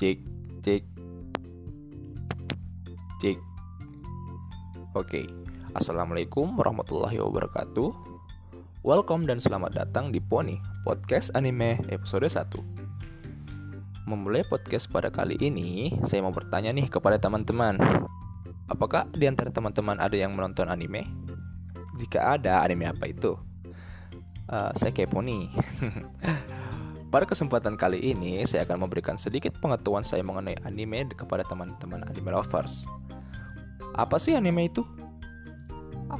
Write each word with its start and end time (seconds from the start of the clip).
Cik, 0.00 0.16
cik, 0.64 0.80
cik. 3.20 3.36
Oke, 4.96 5.28
assalamualaikum 5.76 6.56
warahmatullahi 6.56 7.20
wabarakatuh. 7.20 7.92
Welcome 8.80 9.28
dan 9.28 9.44
selamat 9.44 9.76
datang 9.76 10.08
di 10.08 10.16
Pony 10.16 10.56
Podcast 10.88 11.36
Anime 11.36 11.84
episode 11.92 12.24
1. 12.24 12.32
Memulai 14.08 14.40
podcast 14.48 14.88
pada 14.88 15.12
kali 15.12 15.36
ini, 15.36 15.92
saya 16.08 16.24
mau 16.24 16.32
bertanya 16.32 16.72
nih 16.72 16.88
kepada 16.88 17.20
teman-teman. 17.20 17.76
Apakah 18.72 19.04
di 19.12 19.28
antara 19.28 19.52
teman-teman 19.52 20.00
ada 20.00 20.16
yang 20.16 20.32
menonton 20.32 20.72
anime? 20.72 21.04
Jika 22.00 22.40
ada, 22.40 22.64
anime 22.64 22.88
apa 22.88 23.04
itu? 23.04 23.36
Uh, 24.48 24.72
saya 24.80 24.96
kepo 24.96 25.20
nih. 25.20 25.52
Pada 27.10 27.26
kesempatan 27.26 27.74
kali 27.74 28.14
ini, 28.14 28.46
saya 28.46 28.62
akan 28.62 28.86
memberikan 28.86 29.18
sedikit 29.18 29.58
pengetahuan 29.58 30.06
saya 30.06 30.22
mengenai 30.22 30.54
anime 30.62 31.10
kepada 31.10 31.42
teman-teman 31.42 32.06
anime 32.06 32.30
lovers. 32.30 32.86
Apa 33.98 34.14
sih 34.22 34.38
anime 34.38 34.70
itu? 34.70 34.86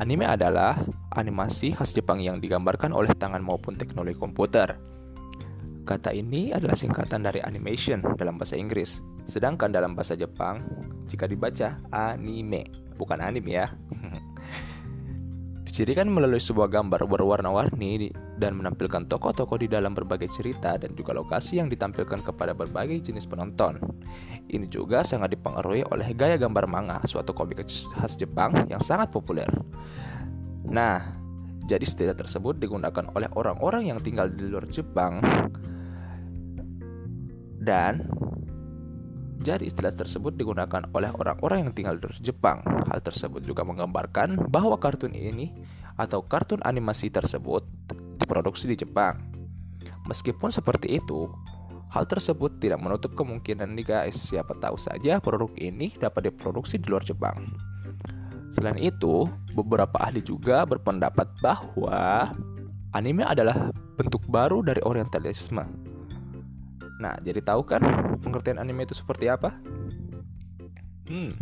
Anime 0.03 0.27
adalah 0.27 0.75
animasi 1.15 1.79
khas 1.79 1.95
Jepang 1.95 2.19
yang 2.19 2.43
digambarkan 2.43 2.91
oleh 2.91 3.15
tangan 3.15 3.39
maupun 3.39 3.79
teknologi 3.79 4.19
komputer. 4.19 4.75
Kata 5.87 6.11
ini 6.11 6.51
adalah 6.51 6.75
singkatan 6.75 7.23
dari 7.23 7.38
animation 7.38 8.02
dalam 8.19 8.35
bahasa 8.35 8.59
Inggris, 8.59 8.99
sedangkan 9.30 9.71
dalam 9.71 9.95
bahasa 9.95 10.19
Jepang 10.19 10.66
jika 11.07 11.30
dibaca 11.30 11.79
anime, 11.95 12.66
bukan 12.99 13.23
anime 13.23 13.63
ya. 13.63 13.71
Dicirikan 15.71 16.11
melalui 16.11 16.43
sebuah 16.43 16.66
gambar 16.66 17.07
berwarna-warni 17.07 18.11
dan 18.41 18.57
menampilkan 18.57 19.05
tokoh-tokoh 19.05 19.61
di 19.61 19.69
dalam 19.69 19.93
berbagai 19.93 20.33
cerita 20.33 20.80
dan 20.80 20.97
juga 20.97 21.12
lokasi 21.12 21.61
yang 21.61 21.69
ditampilkan 21.69 22.25
kepada 22.25 22.57
berbagai 22.57 23.13
jenis 23.13 23.29
penonton. 23.29 23.77
Ini 24.49 24.65
juga 24.73 25.05
sangat 25.05 25.37
dipengaruhi 25.37 25.85
oleh 25.93 26.16
gaya 26.16 26.41
gambar 26.41 26.65
manga, 26.65 26.99
suatu 27.05 27.37
komik 27.37 27.61
khas 27.68 28.16
Jepang 28.16 28.65
yang 28.73 28.80
sangat 28.80 29.13
populer. 29.13 29.46
Nah, 30.65 31.21
jadi 31.68 31.85
istilah 31.85 32.16
tersebut 32.16 32.57
digunakan 32.57 33.05
oleh 33.13 33.29
orang-orang 33.37 33.93
yang 33.93 34.01
tinggal 34.01 34.33
di 34.33 34.49
luar 34.49 34.65
Jepang 34.73 35.21
dan 37.61 38.09
jadi 39.41 39.65
istilah 39.68 39.93
tersebut 39.93 40.37
digunakan 40.37 40.85
oleh 40.93 41.09
orang-orang 41.16 41.65
yang 41.65 41.73
tinggal 41.73 41.96
di 41.96 42.09
Jepang. 42.21 42.61
Hal 42.88 43.01
tersebut 43.01 43.41
juga 43.41 43.65
menggambarkan 43.65 44.52
bahwa 44.52 44.77
kartun 44.77 45.16
ini 45.16 45.52
atau 45.96 46.21
kartun 46.24 46.61
animasi 46.61 47.09
tersebut 47.09 47.65
diproduksi 48.31 48.71
di 48.71 48.79
Jepang. 48.79 49.19
Meskipun 50.07 50.55
seperti 50.55 51.03
itu, 51.03 51.27
hal 51.91 52.07
tersebut 52.07 52.63
tidak 52.63 52.79
menutup 52.79 53.19
kemungkinan 53.19 53.75
nih 53.75 53.83
guys, 53.83 54.31
siapa 54.31 54.55
tahu 54.55 54.79
saja 54.79 55.19
produk 55.19 55.51
ini 55.59 55.91
dapat 55.99 56.31
diproduksi 56.31 56.79
di 56.79 56.87
luar 56.87 57.03
Jepang. 57.03 57.51
Selain 58.55 58.79
itu, 58.79 59.27
beberapa 59.59 59.99
ahli 59.99 60.23
juga 60.23 60.63
berpendapat 60.63 61.27
bahwa 61.43 62.31
anime 62.95 63.27
adalah 63.27 63.75
bentuk 63.99 64.23
baru 64.31 64.62
dari 64.62 64.78
orientalisme 64.87 65.91
Nah, 67.01 67.17
jadi 67.25 67.41
tahu 67.41 67.65
kan 67.65 67.81
pengertian 68.21 68.61
anime 68.61 68.84
itu 68.84 68.93
seperti 68.93 69.33
apa? 69.33 69.56
Hmm, 71.09 71.33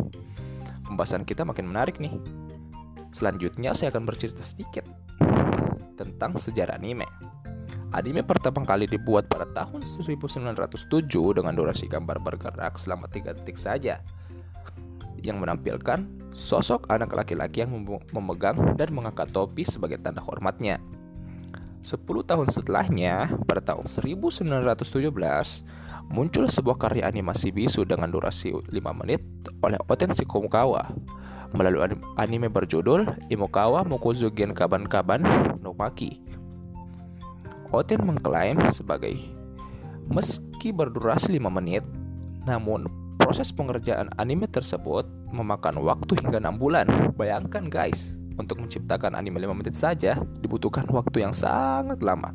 pembahasan 0.87 1.27
kita 1.27 1.43
makin 1.43 1.67
menarik 1.67 1.99
nih. 1.99 2.15
Selanjutnya 3.11 3.75
saya 3.75 3.91
akan 3.91 4.07
bercerita 4.07 4.39
sedikit 4.39 4.87
tentang 5.99 6.39
sejarah 6.39 6.79
anime. 6.79 7.03
Anime 7.91 8.23
pertama 8.23 8.63
kali 8.63 8.87
dibuat 8.87 9.27
pada 9.27 9.43
tahun 9.51 9.83
1907 9.83 11.09
dengan 11.11 11.51
durasi 11.51 11.91
gambar 11.91 12.23
bergerak 12.23 12.79
selama 12.79 13.11
3 13.11 13.43
detik 13.43 13.59
saja 13.59 13.99
yang 15.19 15.43
menampilkan 15.43 16.07
sosok 16.31 16.87
anak 16.87 17.11
laki-laki 17.11 17.65
yang 17.65 17.75
memegang 18.15 18.77
dan 18.79 18.95
mengangkat 18.95 19.27
topi 19.35 19.67
sebagai 19.67 19.99
tanda 19.99 20.23
hormatnya. 20.23 20.79
10 21.79 22.05
tahun 22.27 22.47
setelahnya, 22.51 23.31
pada 23.47 23.63
tahun 23.63 23.87
1917, 23.87 25.63
muncul 26.11 26.45
sebuah 26.45 26.77
karya 26.77 27.07
animasi 27.07 27.55
bisu 27.55 27.87
dengan 27.87 28.11
durasi 28.11 28.51
5 28.51 28.69
menit 28.93 29.23
oleh 29.63 29.79
Oten 29.87 30.11
Shikomukawa 30.11 30.91
melalui 31.53 31.97
anime 32.19 32.47
berjudul 32.51 33.05
Imokawa 33.33 33.81
Mokuzu 33.85 34.29
Gen 34.33 34.53
Kaban 34.53 34.85
Kaban 34.85 35.25
no 35.63 35.73
Maki. 35.73 36.21
Oten 37.69 38.01
mengklaim 38.01 38.57
sebagai 38.73 39.13
meski 40.09 40.73
berdurasi 40.73 41.37
5 41.37 41.53
menit, 41.53 41.85
namun 42.49 42.89
proses 43.21 43.53
pengerjaan 43.53 44.09
anime 44.17 44.49
tersebut 44.49 45.05
memakan 45.29 45.77
waktu 45.85 46.17
hingga 46.17 46.41
6 46.41 46.57
bulan. 46.57 46.87
Bayangkan 47.13 47.69
guys, 47.69 48.17
untuk 48.39 48.57
menciptakan 48.63 49.13
anime 49.13 49.37
5 49.43 49.53
menit 49.53 49.75
saja 49.77 50.17
dibutuhkan 50.41 50.87
waktu 50.89 51.29
yang 51.29 51.33
sangat 51.35 52.01
lama. 52.01 52.33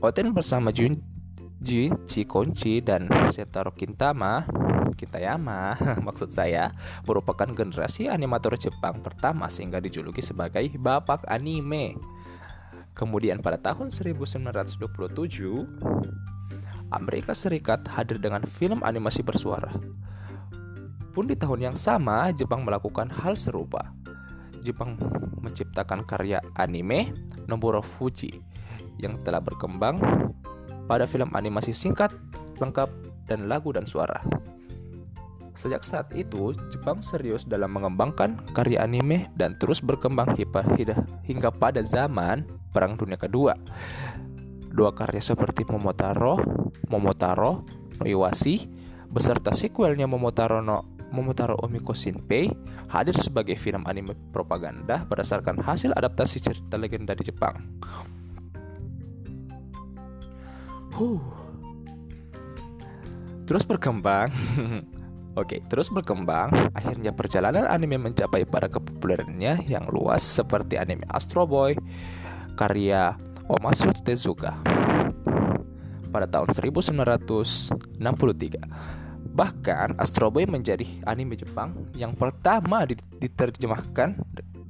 Oten 0.00 0.32
bersama 0.32 0.72
Jun 0.72 0.96
Jin 1.60 1.92
Chikonchi 2.08 2.80
dan 2.80 3.04
Setaro 3.28 3.76
Kintama 3.76 4.48
Kintayama 4.94 5.78
maksud 6.06 6.32
saya 6.34 6.74
merupakan 7.06 7.46
generasi 7.46 8.10
animator 8.10 8.56
Jepang 8.58 9.02
pertama 9.02 9.50
sehingga 9.50 9.78
dijuluki 9.82 10.22
sebagai 10.22 10.66
bapak 10.78 11.26
anime. 11.28 11.98
Kemudian 12.94 13.40
pada 13.40 13.56
tahun 13.56 13.94
1927 13.94 14.82
Amerika 16.90 17.32
Serikat 17.32 17.86
hadir 17.86 18.18
dengan 18.18 18.42
film 18.44 18.82
animasi 18.82 19.22
bersuara 19.22 19.72
pun 21.10 21.26
di 21.26 21.34
tahun 21.34 21.60
yang 21.60 21.76
sama, 21.76 22.30
Jepang 22.30 22.62
melakukan 22.62 23.10
hal 23.10 23.34
serupa. 23.34 23.90
Jepang 24.62 24.96
menciptakan 25.42 26.06
karya 26.06 26.38
anime 26.54 27.10
Noboro 27.50 27.82
Fuji 27.82 28.40
yang 29.02 29.18
telah 29.26 29.42
berkembang 29.42 29.98
pada 30.86 31.04
film 31.10 31.32
animasi 31.34 31.74
singkat, 31.74 32.14
lengkap, 32.62 32.88
dan 33.26 33.50
lagu 33.50 33.74
dan 33.74 33.84
suara. 33.84 34.22
Sejak 35.58 35.82
saat 35.82 36.08
itu, 36.14 36.54
Jepang 36.70 37.02
serius 37.02 37.44
dalam 37.44 37.74
mengembangkan 37.74 38.38
karya 38.54 38.86
anime 38.86 39.28
dan 39.34 39.58
terus 39.58 39.82
berkembang 39.82 40.32
hingga 41.26 41.50
pada 41.50 41.82
zaman 41.82 42.46
Perang 42.70 42.94
Dunia 42.94 43.18
Kedua. 43.18 43.58
Dua 44.70 44.94
karya 44.94 45.18
seperti 45.18 45.66
Momotaro, 45.66 46.38
Momotaro 46.86 47.66
no 47.98 48.06
Iwashi, 48.06 48.70
beserta 49.10 49.50
sequelnya 49.50 50.06
Momotaro 50.06 50.62
no 50.62 50.86
Momotaro 51.10 51.58
Omiko 51.66 51.90
Shinpei 51.90 52.46
hadir 52.86 53.18
sebagai 53.18 53.58
film 53.58 53.82
anime 53.90 54.14
propaganda 54.30 55.02
berdasarkan 55.10 55.58
hasil 55.58 55.90
adaptasi 55.98 56.38
cerita 56.38 56.78
legenda 56.78 57.18
di 57.18 57.26
Jepang. 57.26 57.58
Huh. 60.94 61.18
Terus 63.50 63.66
berkembang. 63.66 64.30
Oke, 65.38 65.62
terus 65.70 65.86
berkembang, 65.94 66.50
akhirnya 66.74 67.14
perjalanan 67.14 67.62
anime 67.70 68.02
mencapai 68.02 68.42
pada 68.42 68.66
kepopulerannya 68.66 69.62
yang 69.70 69.86
luas 69.86 70.26
seperti 70.26 70.74
anime 70.74 71.06
Astro 71.06 71.46
Boy 71.46 71.78
karya 72.58 73.14
Omasu 73.46 73.94
Tezuka 74.02 74.58
pada 76.10 76.26
tahun 76.26 76.50
1963. 76.50 78.02
Bahkan 79.30 80.02
Astro 80.02 80.34
Boy 80.34 80.50
menjadi 80.50 80.82
anime 81.06 81.38
Jepang 81.38 81.86
yang 81.94 82.18
pertama 82.18 82.82
diterjemahkan 83.22 84.18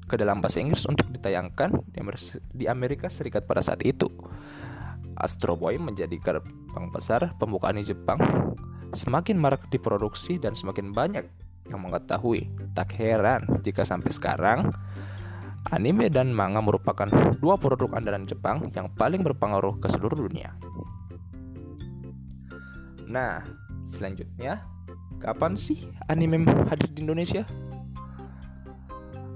ke 0.04 0.15
dalam 0.21 0.44
bahasa 0.44 0.60
Inggris 0.60 0.84
untuk 0.84 1.09
ditayangkan 1.09 1.72
di 2.53 2.69
Amerika 2.69 3.09
Serikat 3.09 3.48
pada 3.48 3.65
saat 3.65 3.80
itu. 3.80 4.13
Astro 5.16 5.56
Boy 5.56 5.80
menjadi 5.80 6.21
gerbang 6.21 6.92
besar 6.92 7.33
pembukaan 7.41 7.80
Jepang 7.80 8.21
semakin 8.92 9.37
marak 9.39 9.66
diproduksi 9.71 10.39
dan 10.39 10.54
semakin 10.59 10.91
banyak 10.95 11.25
yang 11.71 11.81
mengetahui. 11.81 12.51
Tak 12.75 12.95
heran 12.98 13.47
jika 13.63 13.87
sampai 13.87 14.10
sekarang 14.10 14.71
anime 15.71 16.10
dan 16.10 16.31
manga 16.34 16.59
merupakan 16.59 17.07
dua 17.39 17.54
produk 17.60 17.98
andalan 17.98 18.27
Jepang 18.27 18.71
yang 18.75 18.91
paling 18.95 19.22
berpengaruh 19.22 19.78
ke 19.78 19.87
seluruh 19.91 20.27
dunia. 20.27 20.54
Nah, 23.10 23.42
Selanjutnya, 23.91 24.63
kapan 25.19 25.59
sih 25.59 25.91
anime 26.07 26.47
hadir 26.71 26.95
di 26.95 27.03
Indonesia? 27.03 27.42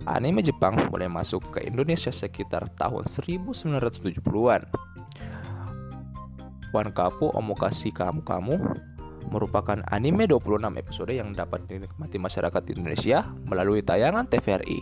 Anime 0.07 0.47
Jepang 0.47 0.79
mulai 0.95 1.11
masuk 1.11 1.59
ke 1.59 1.67
Indonesia 1.67 2.15
sekitar 2.15 2.71
tahun 2.79 3.11
1970-an. 3.11 4.63
Wankapu 6.71 7.35
Omokashi 7.35 7.91
Kamu 7.91 8.23
Kamu 8.23 8.57
merupakan 9.29 9.81
anime 9.91 10.29
26 10.29 10.81
episode 10.81 11.13
yang 11.13 11.33
dapat 11.33 11.65
dinikmati 11.69 12.17
masyarakat 12.21 12.63
Indonesia 12.75 13.25
melalui 13.47 13.81
tayangan 13.81 14.29
TVRI. 14.29 14.81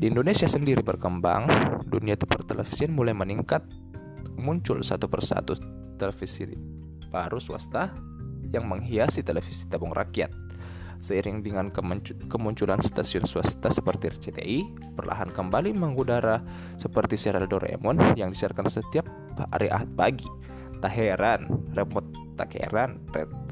Di 0.00 0.08
Indonesia 0.08 0.48
sendiri 0.48 0.80
berkembang, 0.80 1.44
dunia 1.84 2.16
pertelevisian 2.16 2.96
mulai 2.96 3.12
meningkat, 3.12 3.60
muncul 4.40 4.80
satu 4.80 5.12
persatu 5.12 5.52
televisi 6.00 6.48
baru 7.12 7.36
swasta 7.36 7.92
yang 8.48 8.64
menghiasi 8.64 9.20
televisi 9.20 9.68
tabung 9.68 9.92
rakyat. 9.92 10.32
Seiring 11.00 11.40
dengan 11.40 11.72
kemunculan 12.28 12.80
stasiun 12.80 13.24
swasta 13.24 13.72
seperti 13.72 14.12
RCTI, 14.12 14.58
perlahan 14.96 15.32
kembali 15.32 15.72
mengudara 15.72 16.44
seperti 16.76 17.16
serial 17.16 17.48
Doraemon 17.48 18.20
yang 18.20 18.36
disiarkan 18.36 18.68
setiap 18.68 19.08
hari 19.52 19.72
Ahad 19.72 19.88
pagi. 19.96 20.28
Tak 20.80 20.92
heran, 20.92 21.72
repot 21.72 22.04
tak 22.40 22.56
heran, 22.56 22.96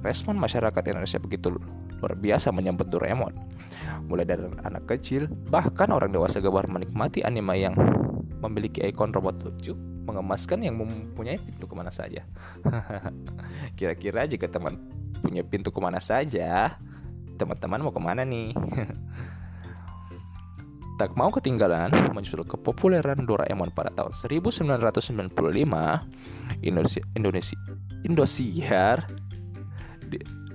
respon 0.01 0.41
masyarakat 0.41 0.81
Indonesia 0.89 1.21
begitu 1.21 1.53
luar 2.01 2.17
biasa 2.17 2.49
menyambut 2.49 2.89
Doraemon. 2.89 3.37
Mulai 4.09 4.25
dari 4.25 4.49
anak 4.65 4.89
kecil, 4.89 5.29
bahkan 5.53 5.93
orang 5.93 6.09
dewasa 6.09 6.41
gemar 6.41 6.65
menikmati 6.65 7.21
anime 7.21 7.61
yang 7.61 7.77
memiliki 8.41 8.81
ikon 8.89 9.13
robot 9.13 9.45
lucu, 9.45 9.77
mengemaskan 10.09 10.65
yang 10.65 10.81
mempunyai 10.81 11.37
pintu 11.37 11.69
ke 11.69 11.75
mana 11.77 11.93
saja. 11.93 12.25
Kira-kira 13.79 14.25
jika 14.25 14.49
teman 14.49 14.81
punya 15.21 15.45
pintu 15.45 15.69
ke 15.69 15.81
mana 15.85 16.01
saja, 16.01 16.81
teman-teman 17.37 17.85
mau 17.85 17.93
ke 17.93 18.01
mana 18.01 18.25
nih? 18.25 18.57
tak 20.99 21.15
mau 21.15 21.31
ketinggalan 21.31 21.95
menyusul 22.11 22.43
kepopuleran 22.43 23.23
Doraemon 23.23 23.71
pada 23.71 23.95
tahun 23.95 24.19
1995, 24.19 25.31
Indonesia 26.67 27.03
Indonesia 27.15 27.55
Indosiar 28.07 29.03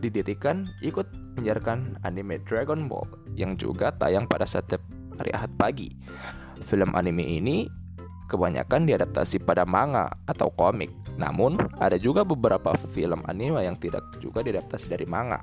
didirikan 0.04 0.68
ikut 0.84 1.07
menyiarkan 1.40 2.04
anime 2.04 2.44
Dragon 2.44 2.88
Ball 2.92 3.07
yang 3.40 3.56
juga 3.56 3.95
tayang 3.95 4.28
pada 4.28 4.44
setiap 4.44 4.84
hari 5.18 5.31
Ahad 5.31 5.51
pagi. 5.56 5.95
Film 6.68 6.95
anime 6.95 7.24
ini 7.24 7.68
kebanyakan 8.31 8.88
diadaptasi 8.88 9.44
pada 9.44 9.63
manga 9.68 10.12
atau 10.28 10.51
komik. 10.56 10.92
Namun, 11.19 11.60
ada 11.78 12.00
juga 12.00 12.25
beberapa 12.25 12.74
film 12.95 13.22
anime 13.30 13.62
yang 13.62 13.78
tidak 13.78 14.01
juga 14.18 14.42
diadaptasi 14.42 14.89
dari 14.89 15.06
manga. 15.06 15.39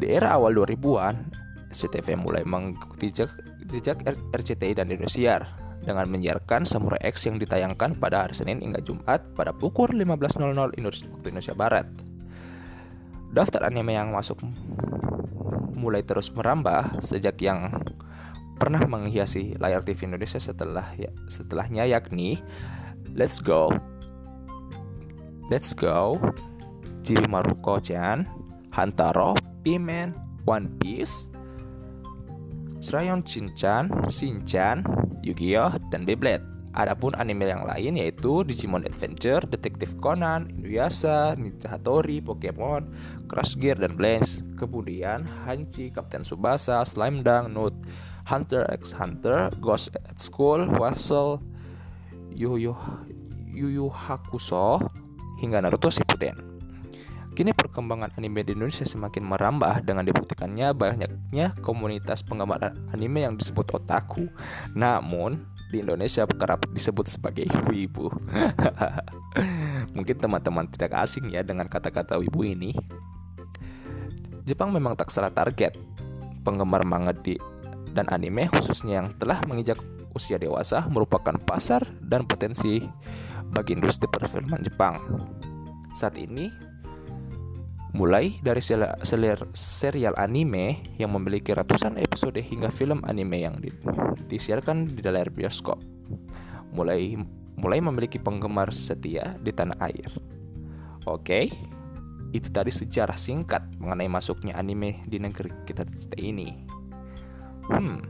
Di 0.00 0.06
era 0.08 0.34
awal 0.34 0.56
2000-an, 0.56 1.28
SCTV 1.70 2.16
mulai 2.16 2.42
mengikuti 2.42 3.12
jejak, 3.12 3.30
jejak 3.68 4.02
RCTI 4.32 4.80
dan 4.80 4.90
Indosiar 4.90 5.59
dengan 5.80 6.06
menyiarkan 6.08 6.68
Samurai 6.68 7.00
X 7.08 7.24
yang 7.24 7.40
ditayangkan 7.40 7.96
pada 7.96 8.28
hari 8.28 8.36
Senin 8.36 8.60
hingga 8.60 8.84
Jumat 8.84 9.24
pada 9.32 9.56
pukul 9.56 9.88
15.00 9.96 10.76
waktu 10.76 11.26
Indonesia 11.32 11.56
Barat. 11.56 11.88
Daftar 13.30 13.70
anime 13.70 13.94
yang 13.96 14.12
masuk 14.12 14.42
mulai 15.72 16.04
terus 16.04 16.28
merambah 16.34 17.00
sejak 17.00 17.40
yang 17.40 17.72
pernah 18.60 18.84
menghiasi 18.84 19.56
layar 19.56 19.80
TV 19.80 20.04
Indonesia 20.04 20.36
setelah 20.36 20.92
ya, 21.00 21.08
setelahnya 21.32 21.88
yakni 21.88 22.36
Let's 23.16 23.40
Go, 23.40 23.72
Let's 25.48 25.72
Go, 25.72 26.20
Maruko-chan, 27.08 28.28
Hantaro, 28.70 29.32
Pimen, 29.64 30.12
One 30.44 30.68
Piece, 30.78 31.29
Crayon 32.80 33.20
Shinchan, 33.22 33.92
Shinchan, 34.08 34.82
Yu-Gi-Oh, 35.20 35.76
dan 35.92 36.08
Beyblade. 36.08 36.42
Adapun 36.70 37.12
anime 37.18 37.50
yang 37.50 37.66
lain 37.66 37.98
yaitu 37.98 38.46
Digimon 38.46 38.86
Adventure, 38.86 39.42
Detective 39.42 39.98
Conan, 39.98 40.48
Inuyasha, 40.54 41.34
Ninja 41.34 41.66
Hattori, 41.66 42.22
Pokemon, 42.22 42.94
Crash 43.26 43.58
Gear, 43.58 43.74
dan 43.74 43.98
Blaze. 43.98 44.42
Kemudian 44.54 45.26
Hanchi, 45.46 45.90
Captain 45.90 46.22
Subasa, 46.22 46.86
Slime 46.86 47.26
Dunk, 47.26 47.50
Note, 47.50 47.74
Hunter 48.26 48.66
x 48.70 48.94
Hunter, 48.94 49.50
Ghost 49.58 49.90
at 49.94 50.22
School, 50.22 50.62
Wessel, 50.78 51.42
Yu 52.30 52.54
Yu 52.54 52.74
Yu 53.50 53.86
Hakusho, 53.90 54.78
hingga 55.42 55.58
Naruto 55.58 55.90
Shippuden. 55.90 56.49
Kini 57.40 57.56
perkembangan 57.56 58.12
anime 58.20 58.44
di 58.44 58.52
Indonesia 58.52 58.84
semakin 58.84 59.24
merambah 59.24 59.80
dengan 59.80 60.04
dibuktikannya 60.04 60.76
banyaknya 60.76 61.56
komunitas 61.64 62.20
penggemar 62.20 62.76
anime 62.92 63.24
yang 63.24 63.40
disebut 63.40 63.80
otaku. 63.80 64.28
Namun, 64.76 65.48
di 65.72 65.80
Indonesia 65.80 66.28
kerap 66.28 66.68
disebut 66.68 67.08
sebagai 67.08 67.48
wibu. 67.72 68.12
Mungkin 69.96 70.20
teman-teman 70.20 70.68
tidak 70.68 70.92
asing 71.00 71.32
ya 71.32 71.40
dengan 71.40 71.64
kata-kata 71.64 72.20
wibu 72.20 72.44
ini. 72.44 72.76
Jepang 74.44 74.68
memang 74.68 74.92
tak 74.92 75.08
salah 75.08 75.32
target 75.32 75.80
penggemar 76.44 76.84
manga 76.84 77.16
di 77.16 77.40
dan 77.96 78.04
anime 78.12 78.52
khususnya 78.52 79.00
yang 79.00 79.16
telah 79.16 79.40
menginjak 79.48 79.80
usia 80.12 80.36
dewasa 80.36 80.84
merupakan 80.92 81.40
pasar 81.40 81.88
dan 82.04 82.28
potensi 82.28 82.84
bagi 83.48 83.80
industri 83.80 84.12
perfilman 84.12 84.60
Jepang. 84.60 85.00
Saat 85.96 86.20
ini 86.20 86.69
Mulai 87.90 88.38
dari 88.40 88.62
serial 88.62 90.14
anime 90.14 90.78
yang 90.96 91.10
memiliki 91.10 91.50
ratusan 91.50 91.98
episode 91.98 92.38
hingga 92.38 92.70
film 92.70 93.02
anime 93.04 93.42
yang 93.42 93.58
di, 93.58 93.74
disiarkan 94.30 94.94
di 94.94 95.02
layar 95.02 95.28
bioskop. 95.28 95.82
Mulai 96.70 97.18
mulai 97.60 97.82
memiliki 97.82 98.16
penggemar 98.16 98.72
setia 98.72 99.36
di 99.42 99.52
tanah 99.52 99.76
air. 99.84 100.08
Oke, 101.04 101.50
itu 102.30 102.48
tadi 102.48 102.70
sejarah 102.70 103.18
singkat 103.18 103.66
mengenai 103.82 104.06
masuknya 104.06 104.54
anime 104.54 105.02
di 105.10 105.18
negeri 105.18 105.50
kita 105.66 105.84
ini. 106.16 106.62
Hmm, 107.68 108.00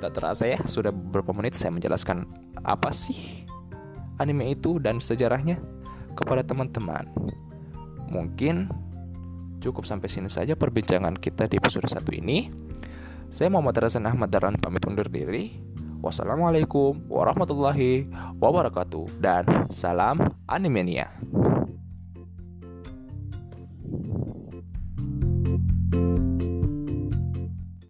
tak 0.00 0.16
terasa 0.16 0.48
ya, 0.48 0.58
sudah 0.64 0.90
beberapa 0.90 1.32
menit 1.36 1.54
saya 1.54 1.72
menjelaskan 1.76 2.24
apa 2.64 2.90
sih 2.90 3.46
anime 4.16 4.56
itu 4.56 4.80
dan 4.80 4.98
sejarahnya 4.98 5.60
kepada 6.16 6.40
teman-teman. 6.40 7.04
Mungkin 8.10 8.70
cukup 9.60 9.88
sampai 9.88 10.06
sini 10.06 10.30
saja 10.30 10.54
perbincangan 10.54 11.16
kita 11.18 11.50
di 11.50 11.58
episode 11.58 11.88
satu 11.90 12.14
ini. 12.14 12.50
Saya 13.30 13.50
Muhammad 13.50 13.82
Rasan 13.82 14.06
Ahmad 14.06 14.30
Daran 14.30 14.56
pamit 14.56 14.86
undur 14.86 15.10
diri. 15.10 15.58
Wassalamualaikum 16.04 17.08
warahmatullahi 17.10 18.06
wabarakatuh 18.38 19.18
dan 19.18 19.66
salam 19.74 20.22
animenia. 20.46 21.10